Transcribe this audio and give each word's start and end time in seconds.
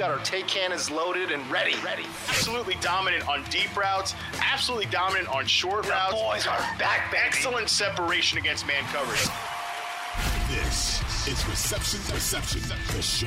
We've 0.00 0.08
got 0.08 0.16
our 0.18 0.24
take 0.24 0.46
cannons 0.46 0.90
loaded 0.90 1.30
and 1.30 1.46
ready. 1.50 1.74
Ready. 1.84 2.06
Absolutely 2.30 2.76
dominant 2.80 3.28
on 3.28 3.44
deep 3.50 3.76
routes, 3.76 4.14
absolutely 4.40 4.86
dominant 4.86 5.28
on 5.28 5.44
short 5.44 5.82
The 5.84 5.90
routes. 5.90 6.14
boys 6.14 6.46
are 6.46 6.58
back, 6.78 7.10
baby. 7.12 7.22
Excellent 7.26 7.68
separation 7.68 8.38
against 8.38 8.66
man 8.66 8.82
coverage. 8.84 9.28
This 10.48 11.02
is 11.28 11.46
Reception 11.46 12.00
Perception, 12.08 12.62
the 12.96 13.02
show. 13.02 13.26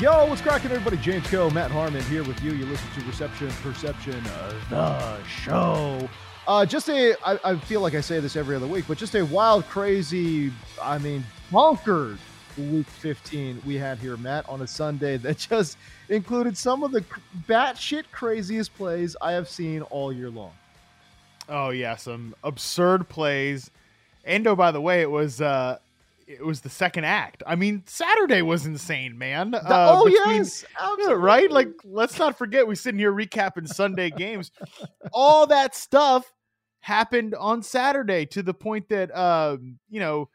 Yo, 0.00 0.26
what's 0.26 0.42
cracking, 0.42 0.72
everybody? 0.72 0.96
James 0.96 1.24
Koh, 1.28 1.48
Matt 1.50 1.70
Harmon 1.70 2.02
here 2.06 2.24
with 2.24 2.42
you. 2.42 2.54
You 2.54 2.66
listen 2.66 2.88
to 2.98 3.06
Reception 3.06 3.50
Perception, 3.62 4.20
uh, 4.26 4.52
the 4.68 5.24
show. 5.28 6.08
Uh, 6.48 6.66
just 6.66 6.88
a, 6.88 7.14
I, 7.24 7.38
I 7.52 7.56
feel 7.56 7.82
like 7.82 7.94
I 7.94 8.00
say 8.00 8.18
this 8.18 8.34
every 8.34 8.56
other 8.56 8.66
week, 8.66 8.86
but 8.88 8.98
just 8.98 9.14
a 9.14 9.24
wild, 9.24 9.64
crazy, 9.66 10.52
I 10.82 10.98
mean, 10.98 11.24
bonkers 11.52 12.18
week 12.58 12.86
15 12.86 13.62
we 13.66 13.76
had 13.76 13.98
here, 13.98 14.16
Matt, 14.16 14.48
on 14.48 14.62
a 14.62 14.66
Sunday 14.66 15.16
that 15.18 15.38
just 15.38 15.76
included 16.08 16.56
some 16.56 16.82
of 16.82 16.92
the 16.92 17.04
batshit 17.48 18.04
craziest 18.12 18.74
plays 18.76 19.16
I 19.20 19.32
have 19.32 19.48
seen 19.48 19.82
all 19.82 20.12
year 20.12 20.30
long. 20.30 20.52
Oh 21.48 21.70
yeah, 21.70 21.96
some 21.96 22.34
absurd 22.42 23.08
plays. 23.08 23.70
And 24.24 24.46
oh, 24.46 24.56
by 24.56 24.72
the 24.72 24.80
way, 24.80 25.02
it 25.02 25.10
was 25.10 25.40
uh 25.40 25.78
it 26.26 26.44
was 26.44 26.60
the 26.60 26.68
second 26.68 27.04
act. 27.04 27.42
I 27.46 27.54
mean, 27.54 27.84
Saturday 27.86 28.42
was 28.42 28.66
insane, 28.66 29.16
man. 29.16 29.54
Uh, 29.54 29.60
oh, 29.64 30.04
between- 30.06 30.38
yes. 30.38 30.64
Yeah, 30.80 30.88
Absolutely. 30.92 31.14
right? 31.14 31.50
Like, 31.50 31.68
let's 31.84 32.18
not 32.18 32.36
forget, 32.36 32.66
we're 32.66 32.74
sitting 32.74 32.98
here 32.98 33.12
recapping 33.12 33.68
Sunday 33.68 34.10
games. 34.16 34.50
All 35.12 35.46
that 35.46 35.76
stuff 35.76 36.32
happened 36.80 37.36
on 37.36 37.62
Saturday 37.62 38.26
to 38.26 38.42
the 38.42 38.54
point 38.54 38.88
that, 38.88 39.16
um, 39.16 39.78
you 39.88 40.00
know, 40.00 40.28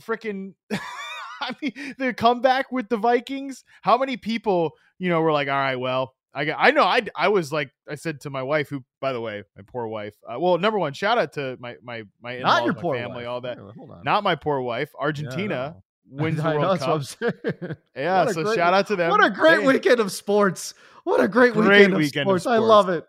freaking, 0.00 0.54
I 1.50 1.56
mean, 1.60 1.94
the 1.98 2.14
comeback 2.14 2.70
with 2.72 2.88
the 2.88 2.96
Vikings. 2.96 3.64
How 3.82 3.96
many 3.98 4.16
people, 4.16 4.72
you 4.98 5.08
know, 5.08 5.20
were 5.20 5.32
like, 5.32 5.48
all 5.48 5.54
right, 5.54 5.76
well, 5.76 6.14
I 6.34 6.44
got, 6.46 6.56
I 6.58 6.70
know, 6.70 6.84
I, 6.84 7.02
I 7.14 7.28
was 7.28 7.52
like, 7.52 7.70
I 7.88 7.94
said 7.94 8.20
to 8.22 8.30
my 8.30 8.42
wife, 8.42 8.68
who, 8.70 8.82
by 9.00 9.12
the 9.12 9.20
way, 9.20 9.42
my 9.56 9.62
poor 9.66 9.86
wife. 9.86 10.14
Uh, 10.26 10.38
well, 10.40 10.56
number 10.58 10.78
one, 10.78 10.94
shout 10.94 11.18
out 11.18 11.34
to 11.34 11.56
my 11.60 11.76
my 11.82 12.04
my 12.22 12.38
Not 12.38 12.64
your 12.64 12.72
my 12.74 12.80
poor 12.80 12.96
family, 12.96 13.16
wife. 13.24 13.26
all 13.28 13.40
that. 13.42 13.58
On. 13.58 14.00
Not 14.04 14.24
my 14.24 14.34
poor 14.34 14.60
wife. 14.62 14.90
Yeah, 14.94 15.02
Argentina 15.04 15.48
know. 15.48 15.82
wins 16.24 16.42
the 16.42 16.50
World 16.58 16.78
Cup. 16.78 17.02
I'm. 17.20 17.76
Yeah, 17.96 18.26
so 18.26 18.42
great- 18.44 18.54
shout 18.56 18.72
out 18.72 18.86
to 18.86 18.96
them. 18.96 19.10
What 19.10 19.22
a 19.24 19.30
great 19.30 19.60
They- 19.60 19.66
weekend 19.66 20.00
of 20.00 20.10
sports. 20.10 20.72
What 21.04 21.20
a 21.20 21.26
great, 21.28 21.52
Great 21.52 21.66
weekend, 21.90 21.92
of, 21.94 21.98
weekend 21.98 22.30
of 22.30 22.40
sports. 22.42 22.46
I 22.46 22.58
love 22.58 22.88
it. 22.88 23.04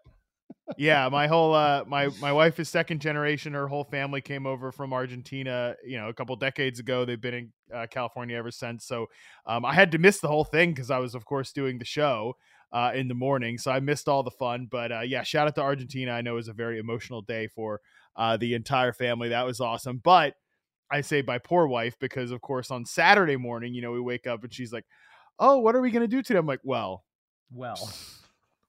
Yeah, 0.78 1.10
my 1.10 1.28
whole 1.28 1.54
uh 1.54 1.84
my 1.88 2.10
my 2.20 2.32
wife 2.32 2.60
is 2.60 2.70
second 2.70 3.02
generation. 3.02 3.54
Her 3.54 3.68
whole 3.68 3.84
family 3.84 4.22
came 4.22 4.46
over 4.46 4.72
from 4.72 4.94
Argentina, 4.94 5.76
you 5.86 5.98
know, 5.98 6.10
a 6.10 6.14
couple 6.14 6.36
decades 6.36 6.80
ago. 6.80 7.06
They've 7.06 7.20
been 7.20 7.34
in 7.34 7.52
uh, 7.74 7.88
California 7.90 8.38
ever 8.38 8.52
since. 8.52 8.86
So 8.86 9.08
um, 9.46 9.66
I 9.66 9.74
had 9.74 9.92
to 9.92 9.98
miss 9.98 10.20
the 10.20 10.28
whole 10.28 10.44
thing 10.44 10.72
because 10.72 10.92
I 10.92 11.00
was, 11.00 11.16
of 11.16 11.26
course, 11.26 11.52
doing 11.52 11.80
the 11.80 11.86
show 11.86 12.36
uh, 12.72 12.92
in 12.94 13.08
the 13.08 13.14
morning. 13.14 13.58
So 13.58 13.72
I 13.72 13.80
missed 13.80 14.08
all 14.08 14.24
the 14.24 14.32
fun. 14.32 14.68
But 14.70 14.92
uh, 14.92 15.02
yeah, 15.02 15.24
shout 15.24 15.48
out 15.48 15.56
to 15.56 15.62
Argentina. 15.62 16.12
I 16.12 16.22
know 16.22 16.34
it 16.34 16.36
was 16.36 16.48
a 16.48 16.54
very 16.54 16.80
emotional 16.80 17.22
day 17.22 17.48
for 17.48 17.82
uh, 18.16 18.38
the 18.38 18.54
entire 18.54 18.94
family. 18.94 19.30
That 19.30 19.46
was 19.46 19.60
awesome. 19.60 20.02
But 20.04 20.36
I 20.92 21.02
say 21.02 21.24
my 21.26 21.40
poor 21.40 21.68
wife 21.68 21.96
because, 22.00 22.32
of 22.32 22.42
course, 22.42 22.70
on 22.70 22.86
Saturday 22.86 23.38
morning, 23.38 23.74
you 23.74 23.82
know, 23.82 23.92
we 23.92 24.02
wake 24.02 24.28
up 24.28 24.44
and 24.44 24.54
she's 24.54 24.72
like, 24.72 24.86
"Oh, 25.40 25.58
what 25.58 25.76
are 25.76 25.82
we 25.82 25.92
gonna 25.92 26.08
do 26.08 26.22
today?" 26.22 26.40
I'm 26.40 26.46
like, 26.46 26.62
"Well." 26.64 27.04
Well, 27.52 27.92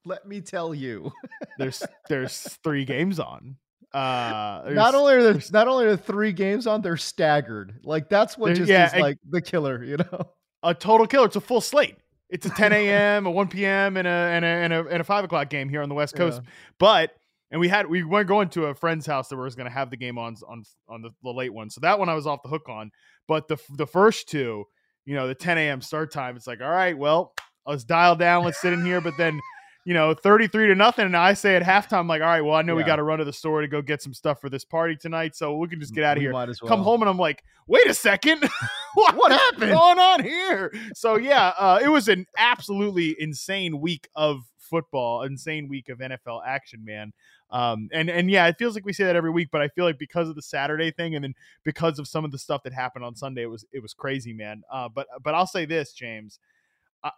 let 0.05 0.27
me 0.27 0.41
tell 0.41 0.75
you. 0.75 1.13
there's 1.59 1.83
there's 2.09 2.41
three 2.63 2.85
games 2.85 3.19
on. 3.19 3.57
Uh, 3.93 4.71
not 4.71 4.95
only 4.95 5.15
are 5.15 5.23
there 5.23 5.43
not 5.53 5.69
only 5.69 5.87
are 5.87 5.97
three 5.97 6.33
games 6.33 6.67
on, 6.67 6.83
they're 6.83 6.97
staggered. 6.97 7.81
Like 7.85 8.09
that's 8.09 8.37
what 8.37 8.55
just 8.55 8.69
yeah, 8.69 8.95
is 8.95 9.01
like 9.01 9.19
the 9.29 9.41
killer, 9.41 9.85
you 9.85 9.99
know. 9.99 10.31
a 10.63 10.75
total 10.75 11.07
killer. 11.07 11.27
It's 11.27 11.37
a 11.37 11.41
full 11.41 11.61
slate. 11.61 11.97
It's 12.29 12.47
a 12.47 12.51
10 12.51 12.73
a.m., 12.73 13.27
a 13.27 13.31
1 13.31 13.49
p.m., 13.49 13.97
and 13.97 14.09
a 14.09 14.11
and 14.11 14.45
a 14.45 14.49
and 14.49 14.73
a, 14.73 14.87
and 14.87 15.01
a 15.01 15.05
five 15.05 15.25
o'clock 15.25 15.49
game 15.49 15.69
here 15.69 15.83
on 15.83 15.89
the 15.89 15.95
West 15.95 16.17
Coast. 16.17 16.41
But 16.79 17.13
and 17.51 17.61
we 17.61 17.69
had 17.69 17.87
we 17.87 18.03
were 18.03 18.25
going 18.25 18.49
to 18.51 18.67
a 18.67 18.75
friend's 18.75 19.07
house 19.07 19.29
that 19.29 19.37
was 19.37 19.55
going 19.55 19.69
to 19.69 19.73
have 19.73 19.91
the 19.91 19.97
game 19.97 20.19
on 20.19 20.35
on 20.49 20.65
on 20.89 21.03
the, 21.03 21.11
the 21.23 21.31
late 21.31 21.55
one. 21.55 21.71
So 21.71 21.81
that 21.83 22.01
one 22.01 22.09
I 22.09 22.15
was 22.15 22.27
off 22.27 22.43
the 22.43 22.49
hook 22.49 22.69
on. 22.69 22.91
But 23.29 23.47
the 23.47 23.59
the 23.77 23.87
first 23.87 24.29
two, 24.29 24.65
you 25.05 25.15
know, 25.15 25.29
the 25.29 25.37
10 25.37 25.57
a.m. 25.59 25.81
start 25.81 26.11
time, 26.11 26.37
it's 26.37 26.49
like, 26.49 26.61
all 26.61 26.69
right, 26.69 26.99
well, 26.99 27.33
let's 27.65 27.85
dial 27.85 28.17
down, 28.17 28.45
let's 28.45 28.61
sit 28.61 28.73
in 28.73 28.85
here. 28.85 29.01
But 29.01 29.15
then, 29.17 29.41
you 29.85 29.93
know, 29.95 30.15
33 30.15 30.69
to 30.69 30.75
nothing, 30.75 31.05
and 31.05 31.17
I 31.17 31.35
say 31.35 31.57
at 31.57 31.63
halftime, 31.63 32.09
like, 32.09 32.23
all 32.23 32.29
right, 32.29 32.41
well, 32.41 32.55
I 32.55 32.63
know 32.63 32.75
we 32.75 32.85
got 32.85 32.97
to 32.97 33.03
run 33.03 33.19
to 33.19 33.25
the 33.25 33.33
store 33.33 33.61
to 33.61 33.69
go 33.69 33.83
get 33.83 34.01
some 34.01 34.15
stuff 34.15 34.41
for 34.41 34.49
this 34.49 34.65
party 34.65 34.97
tonight, 34.97 35.37
so 35.37 35.57
we 35.59 35.69
can 35.69 35.79
just 35.81 35.95
get 35.95 36.05
out 36.05 36.17
of 36.17 36.21
We 36.21 36.25
here. 36.25 36.33
might 36.33 36.49
as 36.49 36.59
Come 36.59 36.81
home, 36.83 37.03
and 37.03 37.09
I'm 37.11 37.19
like, 37.19 37.45
wait 37.67 37.87
a 37.87 37.95
second, 37.95 38.43
what, 38.95 39.15
What 39.17 39.33
happened? 39.33 39.73
going 39.73 39.99
on 39.99 40.23
here? 40.23 40.73
So 40.95 41.17
yeah, 41.17 41.53
uh, 41.59 41.81
it 41.83 41.89
was 41.89 42.09
an 42.09 42.27
absolutely 42.39 43.15
insane 43.21 43.81
week 43.81 44.09
of 44.17 44.45
football, 44.59 45.23
insane 45.23 45.69
week 45.69 45.89
of 45.91 45.99
NFL 45.99 46.41
action, 46.47 46.83
man. 46.85 47.13
Um, 47.51 47.89
and 47.93 48.09
and 48.09 48.31
yeah, 48.31 48.47
it 48.49 48.57
feels 48.59 48.75
like 48.75 48.85
we 48.87 48.93
say 48.95 49.05
that 49.05 49.15
every 49.17 49.31
week, 49.31 49.49
but 49.53 49.61
I 49.61 49.69
feel 49.69 49.85
like 49.85 49.99
because 49.99 50.29
of 50.31 50.35
the 50.35 50.43
Saturday 50.43 50.91
thing, 50.91 51.15
and 51.15 51.23
then 51.23 51.35
because 51.63 51.99
of 51.99 52.09
some 52.09 52.25
of 52.25 52.33
the 52.33 52.39
stuff 52.39 52.63
that 52.65 52.73
happened 52.73 53.05
on 53.05 53.15
Sunday, 53.15 53.43
it 53.43 53.51
was 53.51 53.65
it 53.71 53.81
was 53.83 53.93
crazy, 53.95 54.33
man. 54.33 54.63
Uh, 54.73 54.89
but 54.89 55.07
but 55.23 55.35
I'll 55.35 55.47
say 55.47 55.65
this, 55.67 55.93
James, 55.93 56.39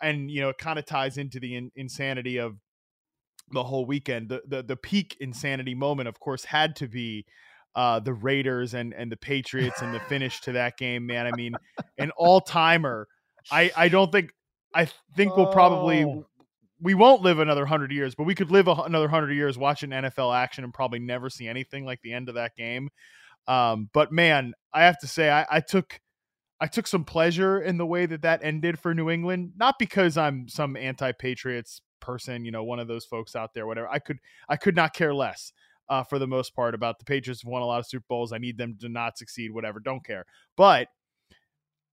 and 0.01 0.31
you 0.31 0.41
know, 0.41 0.49
it 0.51 0.59
kind 0.59 0.79
of 0.79 0.87
ties 0.87 1.19
into 1.19 1.41
the 1.41 1.55
in- 1.57 1.73
insanity 1.77 2.39
of 2.39 2.57
the 3.53 3.63
whole 3.63 3.87
weekend. 3.87 4.29
The, 4.29 4.43
the 4.47 4.63
the 4.63 4.77
peak 4.77 5.17
insanity 5.21 5.75
moment, 5.75 6.09
of 6.09 6.19
course, 6.21 6.45
had 6.45 6.77
to 6.77 6.89
be 6.89 7.25
uh, 7.75 8.01
the 8.01 8.13
Raiders 8.15 8.75
and 8.75 8.93
and 8.95 9.11
the 9.11 9.17
Patriots 9.17 9.83
and 9.83 9.95
the 9.95 10.01
finish 10.01 10.41
to 10.43 10.53
that 10.53 10.77
game, 10.77 11.07
man. 11.07 11.27
I 11.27 11.33
mean, 11.33 11.55
an 11.99 12.11
all 12.17 12.41
timer. 12.41 13.07
I 13.51 13.71
I 13.77 13.89
don't 13.89 14.11
think 14.11 14.31
I 14.75 14.89
think 15.17 15.37
we'll 15.37 15.53
probably 15.53 16.05
Oh. 16.05 16.27
we 16.81 16.95
won't 16.95 17.23
live 17.23 17.39
another 17.39 17.67
hundred 17.67 17.93
years, 17.93 18.15
but 18.15 18.25
we 18.25 18.35
could 18.35 18.51
live 18.51 18.67
a, 18.69 18.73
another 18.73 19.09
hundred 19.09 19.33
years 19.33 19.57
watching 19.57 19.91
NFL 19.91 20.35
action 20.37 20.65
and 20.65 20.75
probably 20.75 20.99
never 20.99 21.31
see 21.31 21.47
anything 21.47 21.85
like 21.85 22.01
the 22.03 22.13
end 22.13 22.29
of 22.29 22.35
that 22.35 22.57
game. 22.57 22.89
Um, 23.47 23.89
but 23.95 24.11
man, 24.11 24.55
I 24.75 24.85
have 24.85 24.99
to 25.01 25.07
say, 25.07 25.31
I, 25.31 25.47
I 25.49 25.61
took 25.61 26.01
I 26.61 26.67
took 26.67 26.87
some 26.87 27.05
pleasure 27.05 27.61
in 27.61 27.77
the 27.77 27.87
way 27.87 28.07
that 28.07 28.23
that 28.23 28.41
ended 28.43 28.79
for 28.79 28.95
New 28.95 29.11
England. 29.11 29.53
Not 29.57 29.79
because 29.79 30.17
I'm 30.17 30.49
some 30.49 30.77
anti-Patriots 30.77 31.83
person, 32.01 32.45
you 32.45 32.51
know, 32.51 32.65
one 32.65 32.79
of 32.79 32.89
those 32.89 33.05
folks 33.05 33.37
out 33.37 33.53
there, 33.55 33.67
whatever. 33.67 33.89
I 33.89 33.99
could 33.99 34.19
I 34.49 34.57
could 34.57 34.77
not 34.77 34.95
care 34.95 35.15
less 35.15 35.53
uh, 35.89 36.03
for 36.03 36.19
the 36.19 36.27
most 36.27 36.55
part 36.55 36.75
about 36.75 36.99
the 36.99 37.05
Patriots 37.05 37.43
have 37.43 37.51
won 37.51 37.63
a 37.63 37.67
lot 37.67 37.81
of 37.81 37.87
Super 37.87 38.05
Bowls. 38.09 38.33
I 38.33 38.39
need 38.39 38.59
them 38.59 38.77
to 38.81 38.89
not 38.89 39.19
succeed, 39.19 39.53
whatever. 39.53 39.81
Don't 39.81 40.05
care. 40.05 40.25
But 40.57 40.89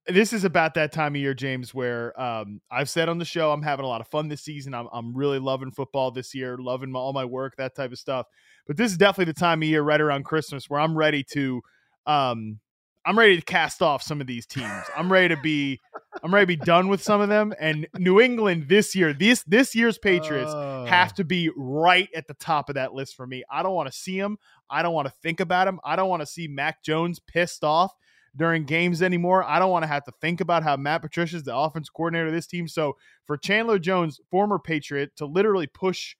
this 0.08 0.34
is 0.34 0.44
about 0.44 0.74
that 0.74 0.92
time 0.92 1.16
of 1.16 1.22
year, 1.22 1.34
James, 1.34 1.74
where 1.74 2.20
um, 2.20 2.60
I've 2.70 2.90
said 2.90 3.08
on 3.08 3.20
the 3.20 3.26
show 3.26 3.52
I'm 3.52 3.62
having 3.62 3.86
a 3.86 3.88
lot 3.88 4.02
of 4.02 4.08
fun 4.08 4.28
this 4.28 4.44
season. 4.44 4.74
I'm 4.74 4.88
I'm 4.92 5.16
really 5.16 5.40
loving 5.40 5.72
football 5.72 6.12
this 6.12 6.36
year, 6.36 6.58
loving 6.58 6.92
my, 6.92 7.00
all 7.00 7.14
my 7.14 7.26
work, 7.26 7.56
that 7.58 7.76
type 7.76 7.92
of 7.92 8.00
stuff. 8.00 8.28
But 8.68 8.78
this 8.78 8.92
is 8.92 8.98
definitely 8.98 9.32
the 9.32 9.40
time 9.40 9.62
of 9.62 9.68
year 9.68 9.82
right 9.82 10.02
around 10.02 10.24
Christmas 10.26 10.70
where 10.70 10.80
I'm 10.80 10.98
ready 10.98 11.24
to 11.32 11.62
um, 12.06 12.60
I'm 13.06 13.18
ready 13.20 13.36
to 13.36 13.42
cast 13.44 13.82
off 13.82 14.02
some 14.02 14.22
of 14.22 14.28
these 14.28 14.46
teams. 14.46 14.84
I'm 14.96 15.12
ready 15.12 15.34
to 15.36 15.42
be 15.42 15.80
I'm 16.24 16.34
ready 16.34 16.44
to 16.56 16.60
be 16.60 16.66
done 16.66 16.88
with 16.88 17.02
some 17.04 17.22
of 17.22 17.28
them. 17.30 17.54
And 17.60 17.88
New 17.98 18.22
England 18.22 18.68
this 18.70 18.96
year, 18.96 19.14
this 19.14 19.44
this 19.44 19.76
year's 19.76 19.98
Patriots 19.98 20.52
Oh. 20.54 20.86
have 20.86 21.14
to 21.16 21.24
be 21.24 21.50
right 21.58 22.08
at 22.16 22.28
the 22.28 22.34
top 22.36 22.70
of 22.70 22.76
that 22.76 22.94
list 22.94 23.16
for 23.16 23.26
me. 23.28 23.44
I 23.52 23.64
don't 23.64 23.74
want 23.74 23.92
to 23.92 23.98
see 23.98 24.20
them. 24.20 24.38
I 24.70 24.82
don't 24.84 24.94
want 24.94 25.08
to 25.08 25.14
think 25.22 25.40
about 25.40 25.66
them. 25.66 25.80
I 25.84 25.96
don't 25.96 26.10
want 26.10 26.22
to 26.22 26.26
see 26.26 26.48
Mac 26.48 26.84
Jones 26.84 27.20
pissed 27.20 27.64
off 27.64 27.94
during 28.36 28.64
games 28.64 29.02
anymore. 29.02 29.44
I 29.44 29.60
don't 29.60 29.70
want 29.72 29.84
to 29.84 29.88
have 29.88 30.06
to 30.06 30.14
think 30.22 30.40
about 30.42 30.64
how 30.64 30.76
Matt 30.78 31.02
Patricia 31.02 31.36
is 31.36 31.44
the 31.44 31.56
offense 31.56 31.90
coordinator 31.90 32.28
of 32.28 32.34
this 32.34 32.48
team. 32.48 32.68
So 32.68 32.96
for 33.28 33.36
Chandler 33.38 33.78
Jones, 33.80 34.20
former 34.32 34.60
Patriot, 34.60 35.16
to 35.18 35.26
literally 35.26 35.68
push 35.68 36.16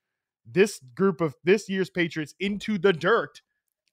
this 0.46 0.78
group 0.94 1.20
of 1.20 1.34
this 1.44 1.68
year's 1.68 1.88
Patriots 1.90 2.34
into 2.38 2.78
the 2.78 2.92
dirt, 2.92 3.40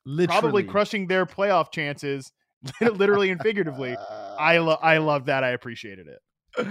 probably 0.03 0.25
Literally. 0.27 0.63
crushing 0.65 1.07
their 1.07 1.25
playoff 1.25 1.71
chances, 1.71 2.31
literally 2.81 3.29
and 3.29 3.41
figuratively. 3.41 3.95
I 4.37 4.57
lo- 4.59 4.79
I 4.81 4.97
love 4.99 5.25
that. 5.25 5.43
I 5.43 5.49
appreciated 5.49 6.07
it. 6.07 6.67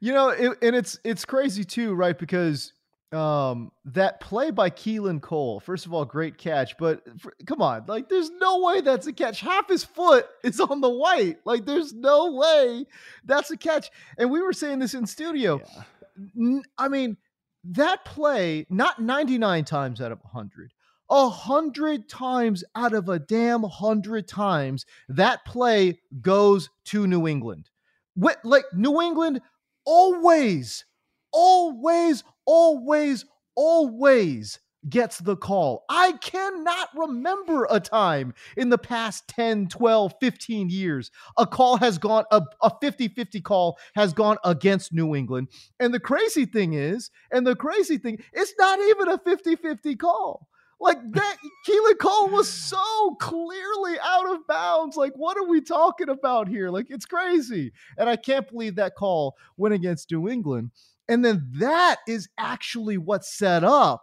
you 0.00 0.12
know, 0.12 0.30
it, 0.30 0.58
and 0.62 0.76
it's 0.76 0.98
it's 1.04 1.24
crazy 1.24 1.64
too, 1.64 1.94
right? 1.94 2.18
Because 2.18 2.72
um 3.12 3.70
that 3.84 4.20
play 4.20 4.50
by 4.50 4.70
Keelan 4.70 5.20
Cole. 5.20 5.60
First 5.60 5.84
of 5.86 5.92
all, 5.92 6.04
great 6.04 6.38
catch, 6.38 6.76
but 6.78 7.02
for, 7.20 7.34
come 7.46 7.60
on, 7.60 7.84
like 7.86 8.08
there's 8.08 8.30
no 8.30 8.60
way 8.60 8.80
that's 8.80 9.06
a 9.06 9.12
catch. 9.12 9.40
Half 9.40 9.68
his 9.68 9.84
foot 9.84 10.26
is 10.44 10.60
on 10.60 10.80
the 10.80 10.90
white. 10.90 11.36
Like 11.44 11.66
there's 11.66 11.92
no 11.92 12.32
way 12.32 12.86
that's 13.24 13.50
a 13.50 13.56
catch. 13.56 13.90
And 14.18 14.30
we 14.30 14.40
were 14.40 14.52
saying 14.52 14.78
this 14.78 14.94
in 14.94 15.06
studio. 15.06 15.60
Yeah. 15.74 16.60
I 16.78 16.88
mean, 16.88 17.16
that 17.64 18.04
play 18.04 18.66
not 18.68 19.00
99 19.00 19.64
times 19.64 20.00
out 20.00 20.12
of 20.12 20.18
100. 20.20 20.72
A 21.14 21.28
hundred 21.28 22.08
times 22.08 22.64
out 22.74 22.94
of 22.94 23.10
a 23.10 23.18
damn 23.18 23.64
hundred 23.64 24.26
times, 24.26 24.86
that 25.10 25.44
play 25.44 26.00
goes 26.22 26.70
to 26.86 27.06
New 27.06 27.28
England. 27.28 27.68
What, 28.14 28.38
like 28.44 28.64
New 28.72 29.02
England 29.02 29.42
always, 29.84 30.86
always, 31.30 32.24
always, 32.46 33.26
always 33.54 34.58
gets 34.88 35.18
the 35.18 35.36
call. 35.36 35.84
I 35.90 36.12
cannot 36.12 36.88
remember 36.96 37.66
a 37.68 37.78
time 37.78 38.32
in 38.56 38.70
the 38.70 38.78
past 38.78 39.28
10, 39.28 39.68
12, 39.68 40.14
15 40.18 40.70
years 40.70 41.10
a 41.36 41.46
call 41.46 41.76
has 41.76 41.98
gone 41.98 42.24
a, 42.30 42.40
a 42.62 42.70
50-50 42.82 43.42
call 43.42 43.78
has 43.94 44.14
gone 44.14 44.38
against 44.46 44.94
New 44.94 45.14
England. 45.14 45.48
And 45.78 45.92
the 45.92 46.00
crazy 46.00 46.46
thing 46.46 46.72
is, 46.72 47.10
and 47.30 47.46
the 47.46 47.54
crazy 47.54 47.98
thing, 47.98 48.22
it's 48.32 48.54
not 48.58 48.80
even 48.80 49.08
a 49.08 49.18
50-50 49.18 49.98
call. 49.98 50.48
Like 50.82 50.98
that, 51.12 51.36
Keelan 51.64 51.98
Cole 52.00 52.28
was 52.30 52.48
so 52.50 53.16
clearly 53.20 53.94
out 54.02 54.32
of 54.32 54.44
bounds. 54.48 54.96
Like, 54.96 55.12
what 55.14 55.38
are 55.38 55.46
we 55.46 55.60
talking 55.60 56.08
about 56.08 56.48
here? 56.48 56.70
Like, 56.70 56.86
it's 56.90 57.06
crazy. 57.06 57.72
And 57.96 58.08
I 58.08 58.16
can't 58.16 58.48
believe 58.48 58.74
that 58.74 58.96
call 58.96 59.36
went 59.56 59.74
against 59.74 60.10
New 60.10 60.28
England. 60.28 60.72
And 61.08 61.24
then 61.24 61.48
that 61.58 61.98
is 62.08 62.28
actually 62.36 62.98
what 62.98 63.24
set 63.24 63.62
up 63.62 64.02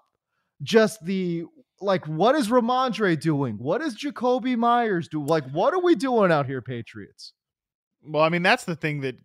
just 0.64 1.04
the 1.04 1.44
like, 1.82 2.06
what 2.08 2.36
is 2.36 2.48
Rhamondre 2.48 3.20
doing? 3.20 3.56
What 3.56 3.82
is 3.82 3.98
Jakobi 3.98 4.58
Meyers 4.58 5.10
do? 5.10 5.24
Like, 5.24 5.50
what 5.52 5.74
are 5.74 5.82
we 5.82 5.96
doing 5.96 6.32
out 6.32 6.46
here, 6.46 6.62
Patriots? 6.62 7.34
Well, 8.04 8.24
I 8.24 8.30
mean, 8.30 8.44
that's 8.44 8.64
the 8.64 8.76
thing 8.76 9.02
that 9.02 9.16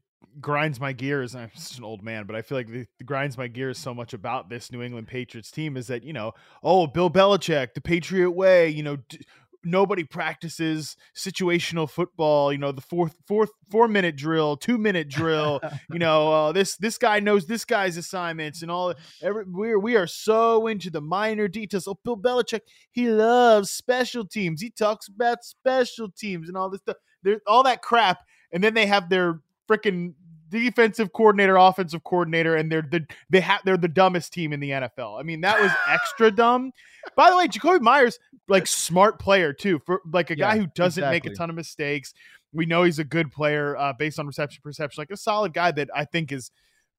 grinds 0.40 0.80
my 0.80 0.92
gears. 0.92 1.34
I'm 1.34 1.50
just 1.54 1.78
an 1.78 1.84
old 1.84 2.02
man, 2.02 2.24
but 2.26 2.36
I 2.36 2.42
feel 2.42 2.58
like 2.58 2.68
the, 2.68 2.86
the, 2.98 3.04
grinds 3.04 3.38
my 3.38 3.48
gears 3.48 3.78
so 3.78 3.94
much 3.94 4.12
about 4.12 4.48
this 4.48 4.72
New 4.72 4.82
England 4.82 5.08
Patriots 5.08 5.50
team 5.50 5.76
is 5.76 5.86
that 5.88 6.04
you 6.04 6.12
know, 6.12 6.32
oh, 6.62 6.86
Bill 6.86 7.10
Belichick, 7.10 7.74
the 7.74 7.80
Patriot 7.80 8.30
way. 8.30 8.68
You 8.68 8.82
know, 8.82 8.96
d- 8.96 9.20
nobody 9.64 10.04
practices 10.04 10.96
situational 11.16 11.88
football. 11.88 12.52
You 12.52 12.58
know, 12.58 12.72
the 12.72 12.80
fourth, 12.80 13.16
fourth, 13.26 13.50
four 13.70 13.88
minute 13.88 14.16
drill, 14.16 14.56
two 14.56 14.78
minute 14.78 15.08
drill. 15.08 15.60
you 15.92 15.98
know, 15.98 16.32
uh, 16.32 16.52
this 16.52 16.76
this 16.76 16.98
guy 16.98 17.20
knows 17.20 17.46
this 17.46 17.64
guy's 17.64 17.96
assignments 17.96 18.62
and 18.62 18.70
all. 18.70 18.94
Every 19.22 19.44
we're 19.46 19.78
we 19.78 19.96
are 19.96 20.06
so 20.06 20.66
into 20.66 20.90
the 20.90 21.00
minor 21.00 21.48
details. 21.48 21.88
Oh, 21.88 21.98
Bill 22.04 22.16
Belichick, 22.16 22.60
he 22.90 23.08
loves 23.08 23.70
special 23.70 24.26
teams. 24.26 24.60
He 24.60 24.70
talks 24.70 25.08
about 25.08 25.44
special 25.44 26.10
teams 26.10 26.48
and 26.48 26.56
all 26.56 26.70
this 26.70 26.80
stuff. 26.80 26.96
There's 27.22 27.40
all 27.46 27.62
that 27.62 27.82
crap, 27.82 28.18
and 28.52 28.62
then 28.62 28.74
they 28.74 28.86
have 28.86 29.08
their 29.08 29.40
freaking 29.68 30.14
defensive 30.60 31.12
coordinator, 31.12 31.56
offensive 31.56 32.04
coordinator, 32.04 32.56
and 32.56 32.70
they're 32.70 32.82
the 32.82 33.06
they 33.30 33.40
have 33.40 33.60
they're 33.64 33.76
the 33.76 33.88
dumbest 33.88 34.32
team 34.32 34.52
in 34.52 34.60
the 34.60 34.70
NFL. 34.70 35.18
I 35.18 35.22
mean, 35.22 35.40
that 35.42 35.60
was 35.60 35.70
extra 35.88 36.30
dumb. 36.30 36.72
By 37.16 37.30
the 37.30 37.36
way, 37.36 37.46
Jakobi 37.48 37.80
Meyers, 37.80 38.18
like 38.48 38.66
smart 38.66 39.18
player 39.18 39.52
too, 39.52 39.80
for 39.84 40.00
like 40.12 40.30
a 40.30 40.38
Yeah, 40.38 40.52
guy 40.52 40.58
who 40.58 40.66
doesn't 40.74 41.02
make 41.10 41.26
a 41.26 41.30
ton 41.34 41.50
of 41.50 41.56
mistakes. 41.56 42.14
We 42.52 42.66
know 42.66 42.84
he's 42.84 42.98
a 42.98 43.04
good 43.04 43.32
player 43.32 43.76
uh, 43.76 43.92
based 43.92 44.18
on 44.18 44.26
reception 44.26 44.60
perception, 44.62 45.00
like 45.00 45.10
a 45.10 45.16
solid 45.16 45.52
guy 45.52 45.72
that 45.72 45.88
I 45.94 46.04
think 46.04 46.32
is. 46.32 46.50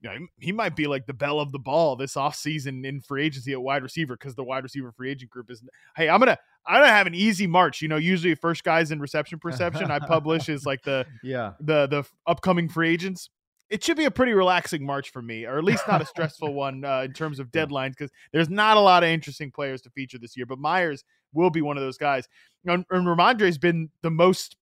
You 0.01 0.09
know, 0.09 0.27
he 0.39 0.51
might 0.51 0.75
be 0.75 0.85
like 0.85 1.07
the 1.07 1.13
belle 1.13 1.39
of 1.39 1.51
the 1.51 1.57
ball 1.57 1.95
this 1.95 2.13
offseason 2.13 2.85
in 2.85 3.01
free 3.01 3.25
agency 3.25 3.53
at 3.53 3.61
wide 3.61 3.81
receiver 3.81 4.15
because 4.15 4.35
the 4.35 4.43
wide 4.43 4.61
receiver 4.61 4.91
free 4.91 5.09
agent 5.09 5.31
group 5.31 5.49
is 5.49 5.63
hey, 5.95 6.09
I'm 6.09 6.19
gonna 6.19 6.37
I'm 6.67 6.81
gonna 6.81 6.91
have 6.91 7.07
an 7.07 7.15
easy 7.15 7.47
March. 7.47 7.81
You 7.81 7.87
know, 7.87 7.95
usually 7.95 8.35
first 8.35 8.63
guys 8.63 8.91
in 8.91 8.99
reception 8.99 9.39
perception 9.39 9.89
I 9.89 9.99
publish 9.99 10.47
is 10.49 10.63
like 10.65 10.83
the 10.83 11.07
Yeah. 11.23 11.53
the 11.59 11.87
the 11.87 12.03
upcoming 12.27 12.69
free 12.69 12.89
agents. 12.89 13.29
It 13.69 13.83
should 13.83 13.97
be 13.97 14.05
a 14.05 14.11
pretty 14.11 14.33
relaxing 14.33 14.85
March 14.85 15.11
for 15.11 15.21
me, 15.21 15.45
or 15.45 15.57
at 15.57 15.63
least 15.63 15.87
not 15.87 16.01
a 16.01 16.05
stressful 16.05 16.53
one 16.53 16.85
uh, 16.85 17.01
in 17.01 17.13
terms 17.13 17.39
of 17.39 17.51
deadlines, 17.51 17.91
because 17.91 18.11
there's 18.31 18.49
not 18.49 18.77
a 18.77 18.79
lot 18.79 19.03
of 19.03 19.09
interesting 19.09 19.51
players 19.51 19.81
to 19.81 19.89
feature 19.89 20.19
this 20.19 20.37
year. 20.37 20.45
But 20.45 20.59
Meyers 20.59 21.03
will 21.33 21.49
be 21.49 21.61
one 21.61 21.77
of 21.77 21.83
those 21.83 21.97
guys. 21.97 22.27
And, 22.65 22.85
and 22.89 23.07
Rhamondre's 23.07 23.57
been 23.57 23.89
the 24.01 24.11
most 24.11 24.55